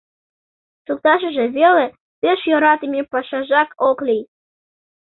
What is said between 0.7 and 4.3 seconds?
Шукташыже веле пеш йӧратыме пашажак ок лий.